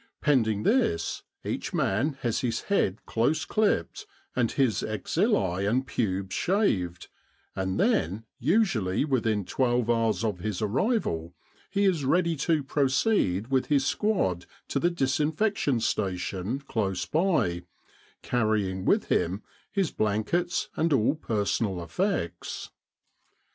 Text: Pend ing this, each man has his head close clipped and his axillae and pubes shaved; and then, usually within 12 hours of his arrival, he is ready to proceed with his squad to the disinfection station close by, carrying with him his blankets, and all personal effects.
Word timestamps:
Pend 0.19 0.47
ing 0.47 0.63
this, 0.63 1.21
each 1.45 1.75
man 1.75 2.13
has 2.21 2.39
his 2.39 2.61
head 2.61 3.05
close 3.05 3.45
clipped 3.45 4.07
and 4.35 4.51
his 4.51 4.81
axillae 4.81 5.63
and 5.69 5.85
pubes 5.85 6.33
shaved; 6.33 7.07
and 7.55 7.79
then, 7.79 8.25
usually 8.39 9.05
within 9.05 9.45
12 9.45 9.91
hours 9.91 10.23
of 10.23 10.39
his 10.39 10.59
arrival, 10.59 11.35
he 11.69 11.83
is 11.85 12.03
ready 12.03 12.35
to 12.35 12.63
proceed 12.63 13.49
with 13.49 13.67
his 13.67 13.85
squad 13.85 14.47
to 14.69 14.79
the 14.79 14.89
disinfection 14.89 15.79
station 15.79 16.61
close 16.61 17.05
by, 17.05 17.61
carrying 18.23 18.85
with 18.85 19.05
him 19.09 19.43
his 19.71 19.91
blankets, 19.91 20.67
and 20.75 20.91
all 20.91 21.13
personal 21.13 21.79
effects. 21.83 22.71